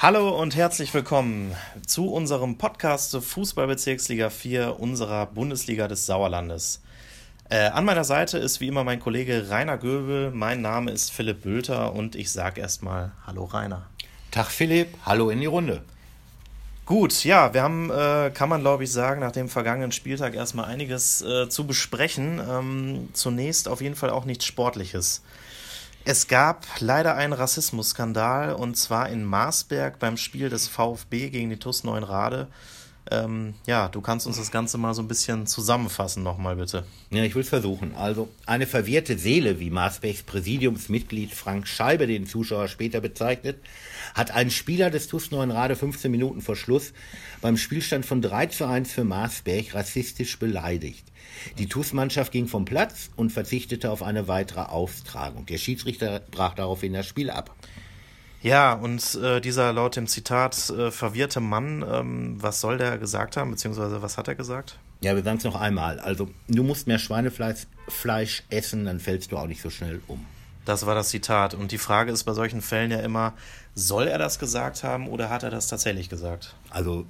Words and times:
Hallo 0.00 0.40
und 0.40 0.54
herzlich 0.54 0.94
willkommen 0.94 1.56
zu 1.84 2.12
unserem 2.12 2.56
Podcast 2.56 3.16
Fußballbezirksliga 3.16 4.30
4 4.30 4.78
unserer 4.78 5.26
Bundesliga 5.26 5.88
des 5.88 6.06
Sauerlandes. 6.06 6.80
Äh, 7.50 7.70
an 7.70 7.84
meiner 7.84 8.04
Seite 8.04 8.38
ist 8.38 8.60
wie 8.60 8.68
immer 8.68 8.84
mein 8.84 9.00
Kollege 9.00 9.50
Rainer 9.50 9.76
Göbel. 9.76 10.30
Mein 10.30 10.62
Name 10.62 10.92
ist 10.92 11.10
Philipp 11.10 11.42
Bülter 11.42 11.94
und 11.94 12.14
ich 12.14 12.30
sage 12.30 12.60
erstmal 12.60 13.10
Hallo 13.26 13.46
Rainer. 13.46 13.88
Tag 14.30 14.52
Philipp, 14.52 14.94
hallo 15.04 15.30
in 15.30 15.40
die 15.40 15.46
Runde. 15.46 15.82
Gut, 16.86 17.24
ja, 17.24 17.52
wir 17.52 17.64
haben, 17.64 17.90
äh, 17.90 18.30
kann 18.32 18.48
man 18.48 18.60
glaube 18.60 18.84
ich 18.84 18.92
sagen, 18.92 19.20
nach 19.20 19.32
dem 19.32 19.48
vergangenen 19.48 19.90
Spieltag 19.90 20.36
erstmal 20.36 20.66
einiges 20.66 21.22
äh, 21.22 21.48
zu 21.48 21.66
besprechen. 21.66 22.40
Ähm, 22.48 23.08
zunächst 23.14 23.66
auf 23.66 23.80
jeden 23.80 23.96
Fall 23.96 24.10
auch 24.10 24.26
nichts 24.26 24.44
Sportliches. 24.44 25.24
Es 26.04 26.26
gab 26.28 26.66
leider 26.80 27.16
einen 27.16 27.32
Rassismusskandal 27.32 28.54
und 28.54 28.76
zwar 28.76 29.08
in 29.10 29.24
Marsberg 29.24 29.98
beim 29.98 30.16
Spiel 30.16 30.48
des 30.48 30.66
VfB 30.68 31.30
gegen 31.30 31.50
die 31.50 31.58
TUS 31.58 31.84
Neuenrade. 31.84 32.48
Ähm, 33.10 33.54
ja, 33.66 33.88
du 33.88 34.00
kannst 34.00 34.26
uns 34.26 34.36
das 34.36 34.50
Ganze 34.50 34.76
mal 34.76 34.92
so 34.92 35.02
ein 35.02 35.08
bisschen 35.08 35.46
zusammenfassen 35.46 36.22
nochmal 36.22 36.56
bitte. 36.56 36.84
Ja, 37.10 37.24
ich 37.24 37.34
will 37.34 37.42
es 37.42 37.48
versuchen. 37.48 37.94
Also 37.94 38.28
eine 38.44 38.66
verwirrte 38.66 39.18
Seele, 39.18 39.60
wie 39.60 39.70
Marsbergs 39.70 40.22
Präsidiumsmitglied 40.22 41.32
Frank 41.32 41.66
Scheibe 41.66 42.06
den 42.06 42.26
Zuschauer 42.26 42.68
später 42.68 43.00
bezeichnet, 43.00 43.58
hat 44.14 44.30
ein 44.30 44.50
Spieler 44.50 44.90
des 44.90 45.08
TuS 45.08 45.30
Neuenrade 45.30 45.76
15 45.76 46.10
Minuten 46.10 46.42
vor 46.42 46.56
Schluss 46.56 46.92
beim 47.40 47.56
Spielstand 47.56 48.04
von 48.04 48.20
3 48.20 48.46
zu 48.46 48.66
1 48.66 48.92
für 48.92 49.04
Marsberg 49.04 49.74
rassistisch 49.74 50.38
beleidigt. 50.38 51.06
Die 51.58 51.66
TuS-Mannschaft 51.66 52.32
ging 52.32 52.46
vom 52.46 52.64
Platz 52.64 53.10
und 53.16 53.30
verzichtete 53.30 53.90
auf 53.90 54.02
eine 54.02 54.28
weitere 54.28 54.62
Austragung. 54.62 55.46
Der 55.46 55.58
Schiedsrichter 55.58 56.20
brach 56.30 56.54
daraufhin 56.54 56.92
das 56.92 57.06
Spiel 57.06 57.30
ab. 57.30 57.54
Ja, 58.42 58.72
und 58.72 59.14
äh, 59.16 59.40
dieser 59.40 59.72
laut 59.72 59.96
dem 59.96 60.06
Zitat 60.06 60.70
äh, 60.70 60.90
verwirrte 60.90 61.40
Mann, 61.40 61.84
ähm, 61.90 62.36
was 62.40 62.60
soll 62.60 62.78
der 62.78 62.98
gesagt 62.98 63.36
haben, 63.36 63.50
beziehungsweise 63.50 64.00
was 64.00 64.16
hat 64.16 64.28
er 64.28 64.36
gesagt? 64.36 64.78
Ja, 65.00 65.14
wir 65.14 65.22
sagen 65.22 65.38
es 65.38 65.44
noch 65.44 65.60
einmal. 65.60 65.98
Also, 66.00 66.28
du 66.48 66.62
musst 66.62 66.86
mehr 66.86 66.98
Schweinefleisch 66.98 67.66
Fleisch 67.88 68.42
essen, 68.50 68.84
dann 68.84 69.00
fällst 69.00 69.32
du 69.32 69.38
auch 69.38 69.46
nicht 69.46 69.62
so 69.62 69.70
schnell 69.70 70.00
um. 70.08 70.24
Das 70.64 70.86
war 70.86 70.94
das 70.94 71.08
Zitat. 71.08 71.54
Und 71.54 71.72
die 71.72 71.78
Frage 71.78 72.12
ist 72.12 72.24
bei 72.24 72.34
solchen 72.34 72.60
Fällen 72.60 72.90
ja 72.90 73.00
immer, 73.00 73.32
soll 73.74 74.06
er 74.06 74.18
das 74.18 74.38
gesagt 74.38 74.84
haben 74.84 75.08
oder 75.08 75.30
hat 75.30 75.42
er 75.42 75.50
das 75.50 75.68
tatsächlich 75.68 76.08
gesagt? 76.08 76.54
Also, 76.70 77.06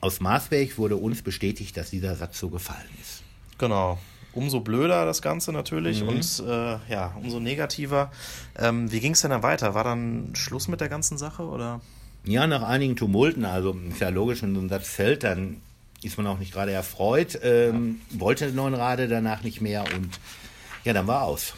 aus 0.00 0.20
Maßberg 0.20 0.78
wurde 0.78 0.96
uns 0.96 1.22
bestätigt, 1.22 1.76
dass 1.76 1.90
dieser 1.90 2.14
Satz 2.16 2.38
so 2.38 2.50
gefallen 2.50 2.88
ist. 3.00 3.22
Genau. 3.56 3.98
Umso 4.32 4.60
blöder 4.60 5.04
das 5.04 5.22
Ganze 5.22 5.52
natürlich 5.52 6.02
mhm. 6.02 6.08
und 6.08 6.42
äh, 6.46 6.76
ja, 6.88 7.14
umso 7.20 7.40
negativer. 7.40 8.10
Ähm, 8.56 8.92
wie 8.92 9.00
ging 9.00 9.12
es 9.12 9.22
denn 9.22 9.30
dann 9.30 9.42
weiter? 9.42 9.74
War 9.74 9.84
dann 9.84 10.34
Schluss 10.34 10.68
mit 10.68 10.80
der 10.80 10.88
ganzen 10.88 11.18
Sache 11.18 11.42
oder? 11.42 11.80
Ja, 12.24 12.46
nach 12.46 12.62
einigen 12.62 12.94
Tumulten, 12.94 13.44
also 13.44 13.74
ist 13.88 14.00
ja 14.00 14.10
logisch, 14.10 14.42
wenn 14.42 14.54
so 14.54 14.60
ein 14.60 14.68
Satz 14.68 14.88
fällt, 14.88 15.24
dann 15.24 15.62
ist 16.02 16.18
man 16.18 16.26
auch 16.26 16.38
nicht 16.38 16.52
gerade 16.52 16.72
erfreut, 16.72 17.38
ähm, 17.42 18.00
ja. 18.10 18.20
wollte 18.20 18.52
Neunrade 18.52 19.08
danach 19.08 19.42
nicht 19.42 19.60
mehr 19.60 19.84
und 19.96 20.20
ja, 20.84 20.92
dann 20.92 21.06
war 21.06 21.22
aus. 21.22 21.54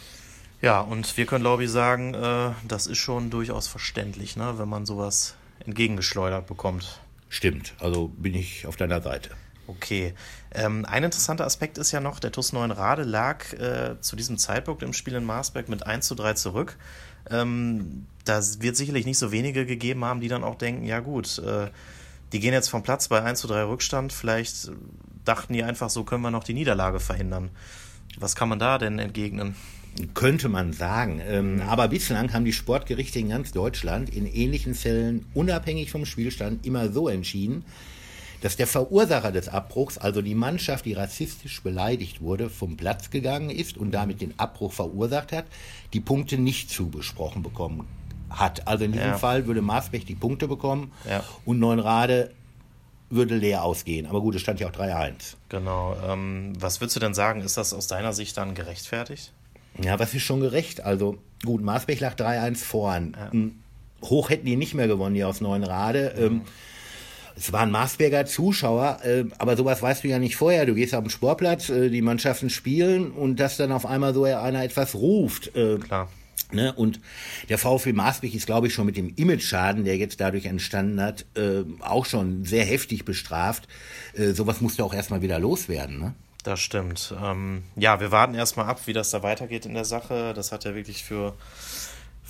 Ja, 0.61 0.79
und 0.79 1.17
wir 1.17 1.25
können, 1.25 1.43
glaube 1.43 1.63
ich, 1.63 1.71
sagen, 1.71 2.13
äh, 2.13 2.51
das 2.67 2.87
ist 2.87 2.99
schon 2.99 3.29
durchaus 3.29 3.67
verständlich, 3.67 4.35
ne, 4.35 4.53
wenn 4.57 4.69
man 4.69 4.85
sowas 4.85 5.35
entgegengeschleudert 5.65 6.47
bekommt. 6.47 7.01
Stimmt, 7.29 7.73
also 7.79 8.09
bin 8.09 8.33
ich 8.33 8.67
auf 8.67 8.75
deiner 8.75 9.01
Seite. 9.01 9.31
Okay. 9.71 10.13
Ähm, 10.53 10.85
ein 10.85 11.03
interessanter 11.03 11.45
Aspekt 11.45 11.77
ist 11.77 11.91
ja 11.91 12.01
noch, 12.01 12.19
der 12.19 12.31
TuS 12.31 12.51
Neuenrade 12.51 13.03
lag 13.03 13.53
äh, 13.53 13.95
zu 14.01 14.15
diesem 14.15 14.37
Zeitpunkt 14.37 14.83
im 14.83 14.93
Spiel 14.93 15.15
in 15.15 15.23
Marsberg 15.23 15.69
mit 15.69 15.85
1 15.85 16.07
zu 16.07 16.15
3 16.15 16.33
zurück. 16.33 16.77
Ähm, 17.29 18.05
da 18.25 18.41
wird 18.59 18.75
sicherlich 18.75 19.05
nicht 19.05 19.17
so 19.17 19.31
wenige 19.31 19.65
gegeben 19.65 20.03
haben, 20.03 20.19
die 20.19 20.27
dann 20.27 20.43
auch 20.43 20.55
denken, 20.55 20.85
ja 20.85 20.99
gut, 20.99 21.39
äh, 21.39 21.69
die 22.33 22.39
gehen 22.39 22.53
jetzt 22.53 22.69
vom 22.69 22.83
Platz 22.83 23.07
bei 23.07 23.21
1 23.21 23.39
zu 23.39 23.47
3 23.47 23.63
Rückstand. 23.63 24.11
Vielleicht 24.11 24.71
dachten 25.23 25.53
die 25.53 25.63
einfach, 25.63 25.89
so 25.89 26.03
können 26.03 26.21
wir 26.21 26.31
noch 26.31 26.43
die 26.43 26.53
Niederlage 26.53 26.99
verhindern. 26.99 27.49
Was 28.17 28.35
kann 28.35 28.49
man 28.49 28.59
da 28.59 28.77
denn 28.77 28.99
entgegnen? 28.99 29.55
Könnte 30.13 30.49
man 30.49 30.73
sagen. 30.73 31.21
Ähm, 31.25 31.61
aber 31.67 31.87
bislang 31.87 32.33
haben 32.33 32.45
die 32.45 32.53
Sportgerichte 32.53 33.19
in 33.19 33.29
ganz 33.29 33.51
Deutschland 33.51 34.09
in 34.09 34.25
ähnlichen 34.25 34.73
Fällen 34.73 35.25
unabhängig 35.33 35.91
vom 35.91 36.05
Spielstand 36.05 36.65
immer 36.65 36.91
so 36.91 37.07
entschieden, 37.07 37.63
dass 38.41 38.55
der 38.55 38.67
Verursacher 38.67 39.31
des 39.31 39.47
Abbruchs, 39.47 39.97
also 39.97 40.21
die 40.21 40.35
Mannschaft, 40.35 40.85
die 40.85 40.93
rassistisch 40.93 41.61
beleidigt 41.61 42.21
wurde, 42.21 42.49
vom 42.49 42.75
Platz 42.75 43.09
gegangen 43.09 43.49
ist 43.49 43.77
und 43.77 43.91
damit 43.91 44.21
den 44.21 44.37
Abbruch 44.37 44.73
verursacht 44.73 45.31
hat, 45.31 45.45
die 45.93 46.01
Punkte 46.01 46.37
nicht 46.37 46.69
zubesprochen 46.69 47.43
bekommen 47.43 47.87
hat. 48.29 48.67
Also 48.67 48.85
in 48.85 48.91
diesem 48.91 49.07
ja. 49.07 49.17
Fall 49.17 49.45
würde 49.45 49.61
Maasbech 49.61 50.05
die 50.05 50.15
Punkte 50.15 50.47
bekommen 50.47 50.91
ja. 51.07 51.23
und 51.45 51.59
Neunrade 51.59 52.31
würde 53.09 53.35
leer 53.35 53.63
ausgehen. 53.63 54.07
Aber 54.07 54.21
gut, 54.21 54.35
es 54.35 54.41
stand 54.41 54.59
ja 54.59 54.67
auch 54.67 54.71
3-1. 54.71 55.35
Genau. 55.49 55.95
Ähm, 56.07 56.53
was 56.59 56.81
würdest 56.81 56.95
du 56.95 56.99
denn 57.01 57.13
sagen? 57.13 57.41
Ist 57.41 57.57
das 57.57 57.73
aus 57.73 57.87
deiner 57.87 58.13
Sicht 58.13 58.37
dann 58.37 58.55
gerechtfertigt? 58.55 59.33
Ja, 59.81 59.99
was 59.99 60.13
ist 60.13 60.23
schon 60.23 60.39
gerecht? 60.39 60.81
Also 60.81 61.17
gut, 61.45 61.61
Maasbech 61.61 61.99
lag 61.99 62.15
3-1 62.15 62.57
vorn. 62.57 63.15
Ja. 63.17 63.31
Hm, 63.31 63.55
hoch 64.03 64.29
hätten 64.29 64.45
die 64.45 64.55
nicht 64.55 64.73
mehr 64.73 64.87
gewonnen, 64.87 65.13
die 65.13 65.23
aus 65.23 65.41
Neunrade. 65.41 66.13
Mhm. 66.17 66.23
Ähm, 66.23 66.41
es 67.41 67.51
waren 67.51 67.71
Marsberger 67.71 68.27
Zuschauer, 68.27 68.99
äh, 69.03 69.25
aber 69.39 69.57
sowas 69.57 69.81
weißt 69.81 70.03
du 70.03 70.07
ja 70.07 70.19
nicht 70.19 70.35
vorher. 70.35 70.67
Du 70.67 70.75
gehst 70.75 70.93
auf 70.93 71.03
den 71.03 71.09
Sportplatz, 71.09 71.69
äh, 71.69 71.89
die 71.89 72.03
Mannschaften 72.03 72.51
spielen 72.51 73.09
und 73.11 73.39
dass 73.39 73.57
dann 73.57 73.71
auf 73.71 73.87
einmal 73.87 74.13
so 74.13 74.25
einer 74.25 74.63
etwas 74.63 74.93
ruft. 74.93 75.55
Äh, 75.55 75.77
Klar. 75.77 76.07
Ne? 76.51 76.71
Und 76.73 76.99
der 77.49 77.57
VfB 77.57 77.93
Maasbech 77.93 78.35
ist, 78.35 78.45
glaube 78.45 78.67
ich, 78.67 78.73
schon 78.73 78.85
mit 78.85 78.95
dem 78.95 79.13
Image-Schaden, 79.15 79.85
der 79.85 79.97
jetzt 79.97 80.19
dadurch 80.19 80.45
entstanden 80.45 81.01
hat, 81.01 81.25
äh, 81.35 81.63
auch 81.79 82.05
schon 82.05 82.45
sehr 82.45 82.65
heftig 82.65 83.05
bestraft. 83.05 83.67
Äh, 84.13 84.33
sowas 84.33 84.61
musste 84.61 84.83
auch 84.83 84.93
erstmal 84.93 85.23
wieder 85.23 85.39
loswerden. 85.39 85.99
Ne? 85.99 86.13
Das 86.43 86.59
stimmt. 86.59 87.15
Ähm, 87.19 87.63
ja, 87.75 87.99
wir 87.99 88.11
warten 88.11 88.35
erstmal 88.35 88.67
ab, 88.67 88.81
wie 88.85 88.93
das 88.93 89.09
da 89.09 89.23
weitergeht 89.23 89.65
in 89.65 89.73
der 89.73 89.85
Sache. 89.85 90.33
Das 90.35 90.51
hat 90.51 90.63
ja 90.65 90.75
wirklich 90.75 91.03
für 91.03 91.33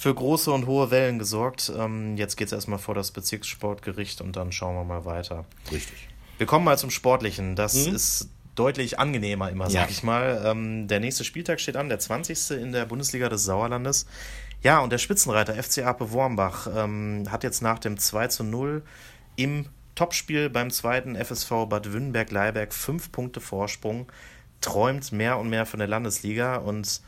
für 0.02 0.16
große 0.16 0.52
und 0.52 0.66
hohe 0.66 0.90
Wellen 0.90 1.20
gesorgt. 1.20 1.72
Ähm, 1.78 2.18
jetzt 2.18 2.36
geht 2.36 2.48
es 2.48 2.54
erstmal 2.54 2.80
vor 2.80 2.96
das 2.96 3.12
Bezirkssportgericht 3.12 4.20
und 4.22 4.36
dann 4.36 4.52
schauen 4.52 4.74
wir 4.74 4.84
mal 4.84 5.06
weiter. 5.06 5.46
Richtig. 5.72 6.10
Wir 6.40 6.48
kommen 6.48 6.66
mal 6.66 6.76
zum 6.76 6.90
Sportlichen. 6.90 7.56
Das 7.56 7.86
mhm. 7.86 7.94
ist 7.94 8.30
deutlich 8.56 8.98
angenehmer 8.98 9.52
immer, 9.52 9.70
sag 9.70 9.84
ja. 9.84 9.88
ich 9.92 10.02
mal. 10.02 10.42
Ähm, 10.44 10.88
der 10.88 11.02
nächste 11.02 11.24
Spieltag 11.24 11.60
steht 11.60 11.78
an, 11.78 11.88
der 11.88 12.00
20. 12.00 12.50
in 12.50 12.72
der 12.72 12.88
Bundesliga 12.88 13.30
des 13.30 13.44
Sauerlandes. 13.44 14.08
Ja, 14.64 14.80
und 14.80 14.92
der 14.92 14.98
Spitzenreiter 14.98 15.54
FC 15.62 15.86
Ape 15.86 16.12
Wormbach 16.12 16.68
ähm, 16.76 17.26
hat 17.30 17.44
jetzt 17.44 17.62
nach 17.62 17.78
dem 17.78 18.00
2 18.00 18.28
zu 18.30 18.44
0 18.44 18.82
im 19.36 19.68
Topspiel 19.94 20.50
beim 20.50 20.72
zweiten 20.72 21.16
FSV 21.16 21.68
Bad 21.70 21.94
Wünnberg-Leiberg 21.94 22.74
fünf 22.74 23.12
Punkte 23.12 23.40
Vorsprung, 23.40 24.12
träumt 24.62 25.12
mehr 25.12 25.38
und 25.38 25.52
mehr 25.52 25.68
von 25.68 25.78
der 25.78 25.88
Landesliga 25.88 26.56
und 26.56 27.02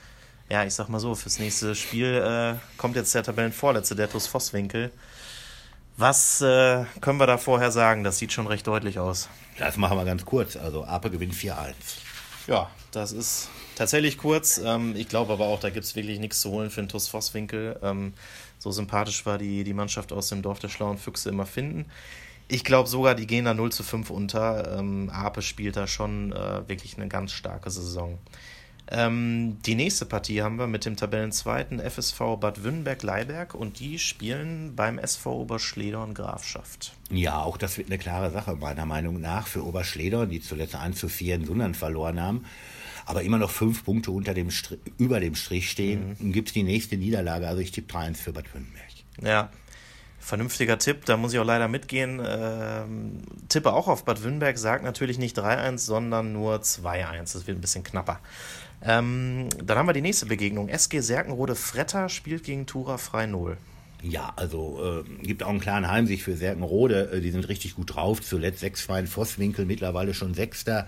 ja, 0.50 0.64
ich 0.66 0.74
sag 0.74 0.90
mal 0.90 1.00
so, 1.00 1.16
fürs 1.16 1.40
nächste 1.40 1.76
Spiel 1.76 2.14
äh, 2.16 2.56
kommt 2.78 2.96
jetzt 2.96 3.14
der 3.16 3.24
Tabellenvorletzte, 3.24 3.96
der 3.96 4.10
TuS 4.10 4.28
Vosswinkel. 4.28 4.92
Was 5.98 6.42
äh, 6.42 6.86
können 7.02 7.20
wir 7.20 7.28
da 7.28 7.38
vorher 7.38 7.72
sagen? 7.72 8.04
Das 8.04 8.18
sieht 8.18 8.34
schon 8.34 8.48
recht 8.48 8.66
deutlich 8.66 9.00
aus. 9.00 9.30
Das 9.60 9.78
machen 9.78 9.98
wir 9.98 10.06
ganz 10.06 10.26
kurz. 10.26 10.56
Also 10.56 10.86
Ape 10.86 11.12
gewinnt 11.12 11.34
4-1. 11.34 11.74
Ja, 12.48 12.70
das 12.92 13.12
ist 13.12 13.50
tatsächlich 13.76 14.18
kurz. 14.18 14.58
Ähm, 14.58 14.96
ich 14.96 15.08
glaube 15.08 15.34
aber 15.34 15.46
auch, 15.46 15.60
da 15.60 15.70
gibt 15.70 15.86
es 15.86 15.96
wirklich 15.96 16.20
nichts 16.20 16.42
zu 16.42 16.50
holen 16.50 16.70
für 16.70 16.82
den 16.82 16.90
TuS 16.90 17.08
Vosswinkel. 17.08 17.80
Ähm, 17.84 18.14
so 18.58 18.72
sympathisch 18.72 19.26
war 19.26 19.38
die, 19.38 19.64
die 19.64 19.74
Mannschaft 19.74 20.12
aus 20.12 20.30
dem 20.30 20.42
Dorf 20.42 20.60
der 20.60 20.70
Schlauen 20.70 20.98
Füchse 20.98 21.30
immer 21.30 21.46
finden. 21.46 21.86
Ich 22.48 22.64
glaube 22.64 22.90
sogar, 22.90 23.16
die 23.16 23.28
gehen 23.28 23.46
da 23.46 23.54
0 23.54 23.72
zu 23.72 23.84
5 23.84 24.10
unter. 24.10 24.78
Ähm, 24.78 25.10
Ape 25.10 25.42
spielt 25.42 25.78
da 25.78 25.88
schon 25.88 26.32
äh, 26.32 26.68
wirklich 26.68 26.98
eine 26.98 27.08
ganz 27.08 27.32
starke 27.32 27.70
Saison. 27.70 28.18
Ähm, 28.96 29.58
die 29.66 29.74
nächste 29.74 30.06
Partie 30.06 30.44
haben 30.44 30.58
wir 30.58 30.68
mit 30.68 30.86
dem 30.86 30.96
Tabellenzweiten 30.96 31.80
FSV 31.80 32.38
Bad 32.40 32.64
Wünnberg-Leiberg 32.64 33.56
und 33.56 33.80
die 33.80 33.98
spielen 33.98 34.76
beim 34.76 35.00
SV 35.00 35.42
Oberschledorn 35.42 36.14
Grafschaft. 36.14 36.94
Ja, 37.10 37.42
auch 37.42 37.58
das 37.58 37.80
wird 37.80 37.88
eine 37.88 37.98
klare 37.98 38.30
Sache, 38.30 38.56
meiner 38.56 38.86
Meinung 38.86 39.20
nach, 39.20 39.48
für 39.48 39.66
Oberschledorn, 39.66 40.30
die 40.30 40.42
zuletzt 40.42 40.76
1 40.76 41.00
zu 41.00 41.10
4 41.10 41.36
in 41.36 41.46
Sundern 41.46 41.74
verloren 41.74 42.22
haben, 42.22 42.46
aber 43.08 43.24
immer 43.24 43.40
noch 43.40 43.50
fünf 43.50 43.84
Punkte 43.84 44.12
unter 44.12 44.36
dem 44.36 44.50
über 45.00 45.20
dem 45.20 45.34
Strich 45.34 45.72
stehen. 45.72 46.16
Mhm. 46.20 46.32
Gibt 46.32 46.50
es 46.50 46.54
die 46.54 46.64
nächste 46.64 46.96
Niederlage, 46.96 47.48
also 47.48 47.62
ich 47.62 47.72
tippe 47.72 47.92
3-1 47.98 48.18
für 48.18 48.32
Bad 48.32 48.54
Wünnberg. 48.54 48.84
Ja, 49.24 49.50
vernünftiger 50.20 50.78
Tipp, 50.78 51.06
da 51.06 51.18
muss 51.18 51.34
ich 51.34 51.40
auch 51.40 51.46
leider 51.46 51.68
mitgehen. 51.68 52.22
Ähm, 52.24 53.24
tippe 53.50 53.74
auch 53.74 53.88
auf 53.88 54.06
Bad 54.06 54.24
Wünnberg, 54.24 54.58
sagt 54.58 54.84
natürlich 54.84 55.18
nicht 55.18 55.38
3-1, 55.38 55.80
sondern 55.80 56.32
nur 56.32 56.58
2-1. 56.58 57.34
Das 57.34 57.48
wird 57.48 57.58
ein 57.58 57.62
bisschen 57.62 57.84
knapper. 57.84 58.20
Ähm, 58.86 59.50
dann 59.64 59.78
haben 59.78 59.88
wir 59.88 59.94
die 59.94 60.02
nächste 60.02 60.26
Begegnung. 60.26 60.70
SG 60.70 61.00
Serkenrode 61.00 61.56
Fretter 61.56 62.10
spielt 62.10 62.44
gegen 62.44 62.66
Tura 62.66 62.98
Frei 62.98 63.26
0. 63.26 63.58
Ja, 64.04 64.34
also 64.36 65.04
äh, 65.08 65.24
gibt 65.24 65.44
auch 65.44 65.50
einen 65.50 65.62
klaren 65.62 65.90
Heimsicht 65.90 66.24
für 66.24 66.36
Serkenrode. 66.36 67.12
Äh, 67.14 67.22
die 67.22 67.32
sind 67.32 67.48
richtig 67.48 67.76
gut 67.76 67.96
drauf. 67.96 68.22
Zuletzt 68.22 68.60
sechs 68.60 68.82
Freien 68.82 69.08
Vosswinkel, 69.08 69.66
mittlerweile 69.66 70.14
schon 70.14 70.34
Sechster. 70.34 70.88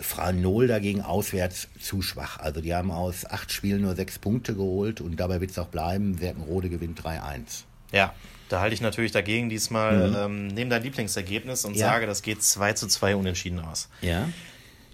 Franol 0.00 0.68
dagegen 0.68 1.02
auswärts 1.02 1.68
zu 1.80 2.00
schwach. 2.00 2.38
Also 2.38 2.60
die 2.60 2.72
haben 2.72 2.92
aus 2.92 3.26
acht 3.26 3.50
Spielen 3.50 3.82
nur 3.82 3.96
sechs 3.96 4.20
Punkte 4.20 4.54
geholt 4.54 5.00
und 5.00 5.18
dabei 5.18 5.40
wird 5.40 5.50
es 5.50 5.58
auch 5.58 5.66
bleiben. 5.66 6.16
Serkenrode 6.16 6.68
gewinnt 6.68 7.00
3-1. 7.00 7.64
Ja, 7.90 8.14
da 8.48 8.60
halte 8.60 8.74
ich 8.74 8.80
natürlich 8.80 9.12
dagegen 9.12 9.48
diesmal, 9.48 10.10
mhm. 10.10 10.16
ähm, 10.16 10.46
nehme 10.48 10.70
dein 10.70 10.82
Lieblingsergebnis 10.84 11.64
und 11.64 11.74
ja. 11.76 11.88
sage, 11.88 12.06
das 12.06 12.22
geht 12.22 12.42
2 12.42 12.74
zu 12.74 12.86
2 12.86 13.16
unentschieden 13.16 13.58
aus. 13.58 13.88
Ja. 14.00 14.28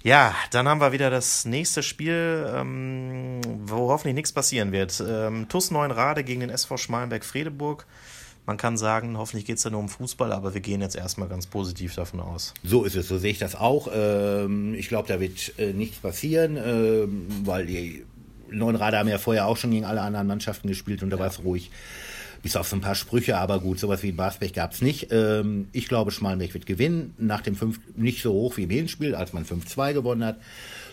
Ja, 0.03 0.35
dann 0.51 0.67
haben 0.67 0.81
wir 0.81 0.93
wieder 0.93 1.11
das 1.11 1.45
nächste 1.45 1.83
Spiel, 1.83 2.47
ähm, 2.55 3.41
wo 3.67 3.91
hoffentlich 3.91 4.15
nichts 4.15 4.33
passieren 4.33 4.73
wird. 4.73 5.03
Ähm, 5.07 5.47
TUS 5.49 5.71
Rade 5.73 6.25
gegen 6.25 6.41
den 6.41 6.49
SV 6.51 6.79
Schmalenberg-Fredeburg. 6.79 7.87
Man 8.47 8.57
kann 8.57 8.79
sagen, 8.79 9.19
hoffentlich 9.19 9.45
geht 9.45 9.59
es 9.59 9.63
da 9.63 9.71
nur 9.71 9.81
um 9.81 9.91
Fußball, 9.91 10.33
aber 10.33 10.55
wir 10.55 10.63
gehen 10.63 10.81
jetzt 10.81 10.97
erstmal 10.97 11.29
ganz 11.29 11.47
positiv 11.47 11.95
davon 11.95 12.21
aus. 12.21 12.55
So 12.65 12.85
ist 12.85 12.97
es, 12.97 13.09
so 13.09 13.19
sehe 13.19 13.31
ich 13.31 13.39
das 13.39 13.55
auch. 13.55 13.89
Ähm, 13.95 14.75
ich 14.75 14.89
glaube, 14.89 15.07
da 15.07 15.21
wird 15.21 15.53
äh, 15.59 15.75
nichts 15.75 15.99
passieren, 15.99 16.57
ähm, 16.57 17.27
weil 17.45 17.67
die 17.67 18.05
Rade 18.51 18.99
haben 18.99 19.09
ja 19.09 19.19
vorher 19.19 19.47
auch 19.47 19.59
schon 19.59 19.71
gegen 19.71 19.85
alle 19.85 20.01
anderen 20.01 20.27
Mannschaften 20.27 20.67
gespielt 20.69 21.03
und 21.03 21.11
da 21.11 21.17
ja. 21.17 21.21
war 21.21 21.29
es 21.29 21.45
ruhig 21.45 21.71
bis 22.43 22.57
auf 22.57 22.69
so 22.69 22.77
ein 22.77 22.81
paar 22.81 22.95
Sprüche, 22.95 23.39
aber 23.39 23.61
gut, 23.61 23.79
sowas 23.79 24.03
wie 24.03 24.13
Basbech 24.13 24.53
gab 24.53 24.73
es 24.73 24.81
nicht. 24.81 25.09
Ähm, 25.11 25.69
ich 25.73 25.89
glaube, 25.89 26.11
Schmalenberg 26.11 26.55
wird 26.55 26.67
gewinnen, 26.67 27.15
nach 27.19 27.43
dem 27.43 27.55
5, 27.55 27.79
nicht 27.97 28.23
so 28.23 28.33
hoch 28.33 28.57
wie 28.57 28.65
im 28.65 28.71
Hinspiel, 28.71 29.15
als 29.15 29.33
man 29.33 29.45
5-2 29.45 29.93
gewonnen 29.93 30.25
hat, 30.25 30.41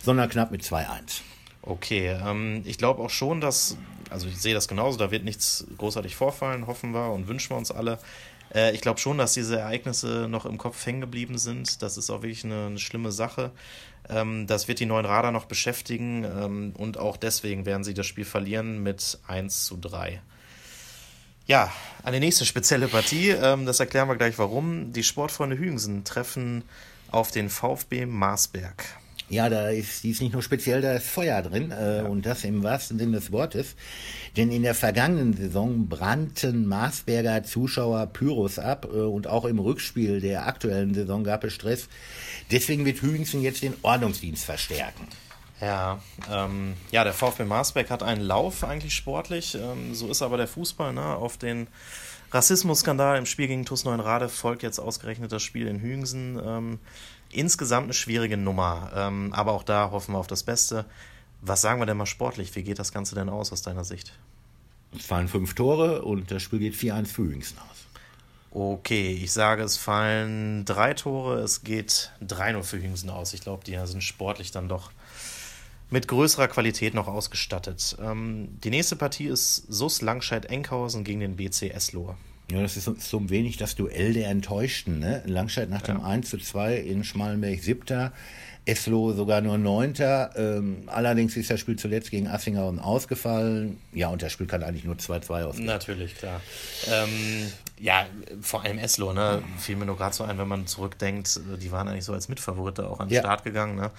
sondern 0.04 0.30
knapp 0.30 0.52
mit 0.52 0.64
2-1. 0.64 1.22
Okay, 1.62 2.18
ähm, 2.26 2.62
ich 2.66 2.78
glaube 2.78 3.02
auch 3.02 3.10
schon, 3.10 3.42
dass, 3.42 3.78
also 4.10 4.28
ich 4.28 4.38
sehe 4.38 4.54
das 4.54 4.68
genauso, 4.68 4.98
da 4.98 5.12
wird 5.12 5.24
nichts 5.24 5.66
großartig 5.78 6.16
vorfallen, 6.16 6.68
hoffen 6.68 6.94
wir 6.94 7.12
und 7.12 7.28
wünschen 7.28 7.52
wir 7.52 7.58
uns 7.58 7.72
alle. 7.72 8.00
Äh, 8.54 8.74
ich 8.74 8.82
glaube 8.82 9.00
schon, 9.00 9.18
dass 9.18 9.34
diese 9.34 9.60
Ereignisse 9.60 10.28
noch 10.30 10.46
im 10.46 10.58
Kopf 10.58 10.86
hängen 10.86 11.02
geblieben 11.02 11.38
sind. 11.38 11.82
Das 11.82 11.98
ist 11.98 12.10
auch 12.10 12.22
wirklich 12.22 12.44
eine, 12.44 12.68
eine 12.68 12.80
schlimme 12.80 13.12
Sache. 13.12 13.52
Ähm, 14.10 14.48
das 14.48 14.68
wird 14.68 14.80
die 14.80 14.86
neuen 14.86 15.06
Radar 15.06 15.32
noch 15.32 15.46
beschäftigen 15.46 16.24
ähm, 16.24 16.74
und 16.78 16.98
auch 16.98 17.18
deswegen 17.18 17.66
werden 17.66 17.84
sie 17.84 17.94
das 17.94 18.06
Spiel 18.06 18.26
verlieren 18.26 18.84
mit 18.84 19.20
1 19.28 19.66
zu 19.66 19.78
3. 19.78 20.22
Ja, 21.48 21.72
eine 22.04 22.20
nächste 22.20 22.46
spezielle 22.46 22.90
Partie, 22.90 23.30
ähm, 23.30 23.66
das 23.66 23.80
erklären 23.80 24.10
wir 24.10 24.18
gleich 24.18 24.38
warum. 24.38 24.92
Die 24.92 25.04
Sportfreunde 25.04 25.58
Hügensen 25.58 26.04
treffen 26.04 26.64
auf 27.10 27.32
den 27.32 27.50
VfB 27.50 28.06
Marsberg. 28.06 28.84
Ja, 29.30 29.48
da 29.48 29.70
ist, 29.70 30.04
die 30.04 30.12
ist 30.12 30.22
nicht 30.22 30.34
nur 30.34 30.42
speziell, 30.42 30.82
da 30.82 30.94
ist 30.94 31.08
Feuer 31.08 31.42
drin 31.42 31.72
äh, 31.72 32.00
ja. 32.00 32.04
und 32.04 32.26
das 32.26 32.44
im 32.44 32.64
wahrsten 32.64 33.00
Sinne 33.00 33.14
des 33.14 33.32
Wortes. 33.32 33.76
Denn 34.36 34.52
in 34.52 34.64
der 34.64 34.76
vergangenen 34.76 35.38
Saison 35.38 35.88
brannten 35.88 36.66
Marsberger 36.68 37.44
Zuschauer 37.44 38.08
Pyros 38.08 38.60
ab 38.60 38.86
äh, 38.86 38.98
und 38.98 39.28
auch 39.28 39.46
im 39.46 39.60
Rückspiel 39.60 40.20
der 40.20 40.48
aktuellen 40.48 40.94
Saison 40.94 41.24
gab 41.24 41.46
es 41.46 41.54
Stress. 41.54 41.88
Deswegen 42.52 42.84
wird 42.86 43.02
Hügensen 43.02 43.42
jetzt 43.42 43.64
den 43.64 43.74
Ordnungsdienst 43.84 44.44
verstärken. 44.44 45.08
Ja, 45.59 46.00
ähm, 46.30 46.75
ja, 46.92 47.04
der 47.04 47.13
VfB 47.13 47.44
Marsberg 47.44 47.89
hat 47.89 48.04
einen 48.04 48.21
Lauf 48.21 48.63
eigentlich 48.63 48.94
sportlich. 48.94 49.56
Ähm, 49.56 49.95
so 49.95 50.07
ist 50.09 50.21
aber 50.21 50.38
der 50.38 50.48
Fußball. 50.48 50.94
Ne? 50.94 51.04
Auf 51.04 51.38
den 51.38 51.68
Rassismusskandal 52.31 53.18
im 53.18 53.25
Spiel 53.25 53.48
gegen 53.48 53.65
TuS 53.65 53.86
Rade 53.86 54.30
folgt 54.30 54.62
jetzt 54.62 54.80
ausgerechnet 54.80 55.31
das 55.31 55.42
Spiel 55.42 55.68
in 55.68 55.81
Hüngsen. 55.81 56.39
Ähm, 56.44 56.80
insgesamt 57.31 57.86
eine 57.86 57.94
schwierige 57.94 58.38
Nummer, 58.38 58.92
ähm, 58.95 59.33
aber 59.33 59.54
auch 59.54 59.63
da 59.63 59.92
hoffen 59.92 60.13
wir 60.13 60.19
auf 60.19 60.27
das 60.27 60.44
Beste. 60.44 60.86
Was 61.42 61.62
sagen 61.62 61.80
wir 61.81 61.86
denn 61.86 61.98
mal 61.98 62.06
sportlich? 62.06 62.56
Wie 62.56 62.63
geht 62.63 62.80
das 62.80 62.92
Ganze 62.92 63.15
denn 63.15 63.30
aus 63.30 63.51
aus 63.51 63.62
deiner 63.62 63.83
Sicht? 63.83 64.13
Es 64.95 65.06
fallen 65.06 65.27
fünf 65.27 65.54
Tore 65.54 66.04
und 66.04 66.31
das 66.31 66.44
Spiel 66.44 66.59
geht 66.59 66.75
4-1 66.75 67.07
für 67.07 67.24
Hüngsen 67.24 67.57
aus. 67.57 67.88
Okay, 68.51 69.19
ich 69.21 69.31
sage, 69.31 69.63
es 69.63 69.77
fallen 69.77 70.65
drei 70.65 70.94
Tore, 70.94 71.39
es 71.39 71.63
geht 71.63 72.12
3-0 72.25 72.63
für 72.63 72.81
Hüngsen 72.81 73.09
aus. 73.09 73.33
Ich 73.33 73.42
glaube, 73.42 73.63
die 73.63 73.77
sind 73.86 74.04
sportlich 74.04 74.51
dann 74.51 74.69
doch 74.69 74.92
mit 75.89 76.07
größerer 76.07 76.48
Qualität 76.48 76.94
noch 76.94 77.07
ausgestattet. 77.07 77.98
Ähm, 78.01 78.50
die 78.63 78.69
nächste 78.69 78.95
Partie 78.95 79.28
ist 79.28 79.63
SUS 79.69 80.01
Langscheid-Enkhausen 80.01 81.04
gegen 81.04 81.19
den 81.19 81.36
BC 81.36 81.72
Eslohe. 81.74 82.16
Ja, 82.51 82.62
das 82.62 82.78
ist 82.78 82.86
so, 82.86 82.95
so 82.98 83.18
ein 83.18 83.30
wenig 83.30 83.57
das 83.57 83.75
Duell 83.75 84.13
der 84.13 84.30
Enttäuschten. 84.30 85.00
Ne? 85.00 85.22
Langscheid 85.25 85.69
nach 85.69 85.81
dem 85.81 85.98
ja. 86.00 86.06
1 86.06 86.30
zu 86.30 86.38
2 86.38 86.78
in 86.78 87.04
Schmalenberg 87.04 87.62
siebter, 87.62 88.13
Eslo 88.66 89.13
sogar 89.13 89.42
nur 89.42 89.57
neunter. 89.57 90.31
Ähm, 90.36 90.84
allerdings 90.88 91.36
ist 91.36 91.50
das 91.50 91.60
Spiel 91.60 91.78
zuletzt 91.78 92.12
gegen 92.12 92.28
Assinghausen 92.28 92.80
ausgefallen. 92.80 93.80
Ja, 93.94 94.10
und 94.10 94.22
das 94.22 94.31
Spiel 94.31 94.45
kann 94.45 94.63
eigentlich 94.63 94.83
nur 94.83 94.95
2-2 94.95 95.44
ausgehen. 95.44 95.66
Natürlich, 95.66 96.16
klar. 96.16 96.42
Ähm, 96.90 97.51
ja, 97.80 98.06
vor 98.42 98.63
allem 98.63 98.78
Eslo, 98.78 99.13
ne? 99.13 99.42
Fiel 99.57 99.78
mir 99.78 99.86
nur 99.86 99.98
gerade 99.98 100.16
so 100.16 100.24
ein, 100.24 100.38
wenn 100.38 100.48
man 100.48 100.68
zurückdenkt, 100.68 101.40
die 101.62 101.72
waren 101.72 101.88
eigentlich 101.88 102.06
so 102.06 102.13
als 102.13 102.28
Mitfavorite 102.28 102.88
auch 102.88 103.00
an 103.00 103.07
den 103.07 103.16
ja. 103.16 103.22
Start 103.22 103.44
gegangen. 103.44 103.75
Ne? 103.75 103.92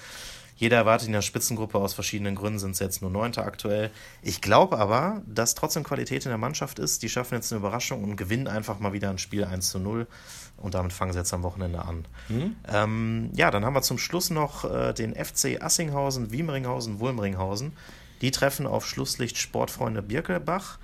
Jeder 0.58 0.76
erwartet 0.78 1.06
in 1.06 1.12
der 1.12 1.22
Spitzengruppe 1.22 1.78
aus 1.78 1.94
verschiedenen 1.94 2.34
Gründen, 2.34 2.58
sind 2.58 2.72
es 2.72 2.80
jetzt 2.80 3.00
nur 3.00 3.12
Neunter 3.12 3.46
aktuell. 3.46 3.92
Ich 4.22 4.40
glaube 4.40 4.76
aber, 4.76 5.22
dass 5.24 5.54
trotzdem 5.54 5.84
Qualität 5.84 6.26
in 6.26 6.30
der 6.30 6.38
Mannschaft 6.38 6.80
ist. 6.80 7.04
Die 7.04 7.08
schaffen 7.08 7.36
jetzt 7.36 7.52
eine 7.52 7.60
Überraschung 7.60 8.02
und 8.02 8.16
gewinnen 8.16 8.48
einfach 8.48 8.80
mal 8.80 8.92
wieder 8.92 9.08
ein 9.08 9.18
Spiel 9.18 9.44
1 9.44 9.70
zu 9.70 9.78
0. 9.78 10.08
Und 10.56 10.74
damit 10.74 10.92
fangen 10.92 11.12
sie 11.12 11.18
jetzt 11.20 11.32
am 11.32 11.44
Wochenende 11.44 11.84
an. 11.84 12.04
Mhm. 12.28 12.56
Ähm, 12.66 13.30
ja, 13.34 13.52
dann 13.52 13.64
haben 13.64 13.74
wir 13.74 13.82
zum 13.82 13.98
Schluss 13.98 14.30
noch 14.30 14.64
äh, 14.64 14.92
den 14.92 15.14
FC 15.14 15.62
Assinghausen, 15.62 16.32
Wiemeringhausen, 16.32 16.98
Wulmringhausen. 16.98 17.72
Die 18.20 18.32
treffen 18.32 18.66
auf 18.66 18.84
Schlusslicht 18.84 19.38
Sportfreunde 19.38 20.02
Birkelbach. 20.02 20.80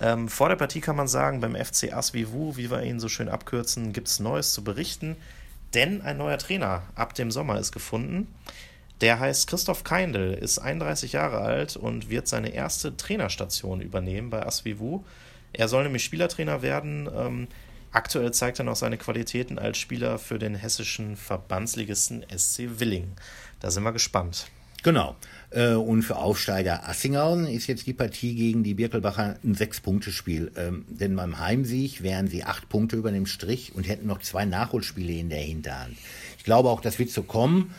Ähm, 0.00 0.28
vor 0.28 0.48
der 0.48 0.56
Partie 0.56 0.80
kann 0.80 0.96
man 0.96 1.06
sagen, 1.06 1.40
beim 1.40 1.54
FC 1.54 1.92
Asvivu, 1.92 2.56
wie 2.56 2.70
wir 2.70 2.82
ihn 2.82 2.98
so 2.98 3.10
schön 3.10 3.28
abkürzen, 3.28 3.92
gibt 3.92 4.08
es 4.08 4.20
Neues 4.20 4.54
zu 4.54 4.64
berichten. 4.64 5.16
Denn 5.74 6.00
ein 6.00 6.16
neuer 6.16 6.38
Trainer 6.38 6.84
ab 6.94 7.12
dem 7.12 7.30
Sommer 7.30 7.58
ist 7.58 7.72
gefunden. 7.72 8.26
Der 9.00 9.20
heißt 9.20 9.46
Christoph 9.46 9.84
Keindl, 9.84 10.34
ist 10.34 10.58
31 10.58 11.12
Jahre 11.12 11.38
alt 11.38 11.76
und 11.76 12.10
wird 12.10 12.26
seine 12.26 12.50
erste 12.50 12.96
Trainerstation 12.96 13.80
übernehmen 13.80 14.30
bei 14.30 14.44
Asvivu. 14.44 15.04
Er 15.52 15.68
soll 15.68 15.84
nämlich 15.84 16.04
Spielertrainer 16.04 16.62
werden. 16.62 17.08
Ähm, 17.14 17.48
aktuell 17.92 18.32
zeigt 18.32 18.58
er 18.58 18.64
noch 18.64 18.76
seine 18.76 18.98
Qualitäten 18.98 19.58
als 19.58 19.78
Spieler 19.78 20.18
für 20.18 20.38
den 20.38 20.56
hessischen 20.56 21.16
Verbandsligisten 21.16 22.24
SC 22.36 22.80
Willingen. 22.80 23.12
Da 23.60 23.70
sind 23.70 23.84
wir 23.84 23.92
gespannt. 23.92 24.48
Genau. 24.82 25.16
Äh, 25.50 25.72
und 25.72 26.02
für 26.02 26.16
Aufsteiger 26.16 26.88
Assinghausen 26.88 27.46
ist 27.46 27.66
jetzt 27.66 27.86
die 27.86 27.94
Partie 27.94 28.34
gegen 28.34 28.62
die 28.62 28.74
Birkelbacher 28.74 29.36
ein 29.42 29.54
Sechs-Punkte-Spiel. 29.54 30.52
Ähm, 30.56 30.84
denn 30.88 31.16
beim 31.16 31.38
Heimsieg 31.38 32.02
wären 32.02 32.28
sie 32.28 32.44
acht 32.44 32.68
Punkte 32.68 32.96
über 32.96 33.10
dem 33.10 33.26
Strich 33.26 33.74
und 33.74 33.88
hätten 33.88 34.06
noch 34.06 34.20
zwei 34.20 34.44
Nachholspiele 34.44 35.12
in 35.12 35.30
der 35.30 35.40
Hinterhand. 35.40 35.96
Ich 36.36 36.44
glaube 36.44 36.68
auch, 36.68 36.80
das 36.80 36.98
wird 36.98 37.10
so 37.10 37.22
kommen. 37.22 37.74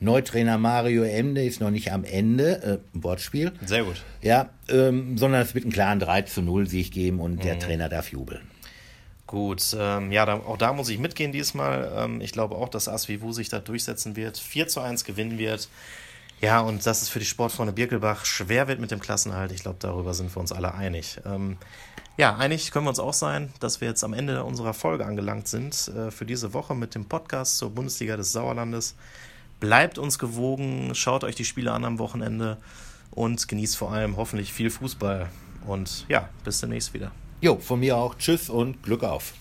Neutrainer 0.00 0.58
Mario 0.58 1.02
Emde 1.02 1.44
ist 1.44 1.60
noch 1.60 1.70
nicht 1.70 1.92
am 1.92 2.04
Ende, 2.04 2.62
äh, 2.62 2.78
Wortspiel. 2.92 3.52
Sehr 3.64 3.84
gut. 3.84 4.02
Ja, 4.22 4.50
ähm, 4.68 5.18
sondern 5.18 5.42
es 5.42 5.54
wird 5.54 5.64
einen 5.64 5.72
klaren 5.72 5.98
3 5.98 6.22
zu 6.22 6.42
0 6.42 6.68
Sieg 6.68 6.92
geben 6.92 7.20
und 7.20 7.36
mhm. 7.36 7.40
der 7.40 7.58
Trainer 7.58 7.88
darf 7.88 8.12
jubeln. 8.12 8.42
Gut, 9.26 9.76
ähm, 9.78 10.10
ja, 10.10 10.24
da, 10.24 10.34
auch 10.34 10.56
da 10.56 10.72
muss 10.72 10.88
ich 10.88 10.98
mitgehen 10.98 11.32
diesmal. 11.32 11.92
Ähm, 11.94 12.20
ich 12.20 12.32
glaube 12.32 12.54
auch, 12.54 12.68
dass 12.68 12.88
Asvivu 12.88 13.32
sich 13.32 13.48
da 13.48 13.58
durchsetzen 13.58 14.16
wird, 14.16 14.38
4 14.38 14.68
zu 14.68 14.80
1 14.80 15.04
gewinnen 15.04 15.38
wird. 15.38 15.68
Ja, 16.40 16.60
und 16.60 16.86
dass 16.86 17.02
es 17.02 17.08
für 17.08 17.18
die 17.18 17.24
Sportfreunde 17.24 17.72
Birkelbach 17.72 18.24
schwer 18.24 18.68
wird 18.68 18.80
mit 18.80 18.92
dem 18.92 19.00
Klassenhalt, 19.00 19.50
ich 19.50 19.62
glaube, 19.62 19.78
darüber 19.80 20.14
sind 20.14 20.34
wir 20.34 20.40
uns 20.40 20.52
alle 20.52 20.72
einig. 20.74 21.18
Ähm, 21.26 21.58
ja, 22.16 22.36
einig 22.36 22.70
können 22.70 22.86
wir 22.86 22.90
uns 22.90 23.00
auch 23.00 23.12
sein, 23.12 23.52
dass 23.60 23.80
wir 23.80 23.88
jetzt 23.88 24.02
am 24.02 24.12
Ende 24.12 24.44
unserer 24.44 24.72
Folge 24.72 25.04
angelangt 25.04 25.48
sind 25.48 25.88
äh, 25.88 26.10
für 26.10 26.24
diese 26.24 26.54
Woche 26.54 26.74
mit 26.74 26.94
dem 26.94 27.06
Podcast 27.06 27.58
zur 27.58 27.70
Bundesliga 27.70 28.16
des 28.16 28.32
Sauerlandes. 28.32 28.94
Bleibt 29.60 29.98
uns 29.98 30.18
gewogen, 30.18 30.94
schaut 30.94 31.24
euch 31.24 31.34
die 31.34 31.44
Spiele 31.44 31.72
an 31.72 31.84
am 31.84 31.98
Wochenende 31.98 32.58
und 33.10 33.48
genießt 33.48 33.76
vor 33.76 33.92
allem 33.92 34.16
hoffentlich 34.16 34.52
viel 34.52 34.70
Fußball. 34.70 35.28
Und 35.66 36.06
ja, 36.08 36.28
bis 36.44 36.60
demnächst 36.60 36.94
wieder. 36.94 37.10
Jo, 37.40 37.58
von 37.58 37.80
mir 37.80 37.96
auch. 37.96 38.16
Tschüss 38.16 38.48
und 38.48 38.82
Glück 38.82 39.02
auf. 39.02 39.34